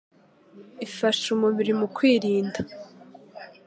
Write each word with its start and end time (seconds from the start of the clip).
ifasha 0.87 1.25
umubiri 1.35 1.71
mu 1.79 1.87
kwirinda 1.95 2.59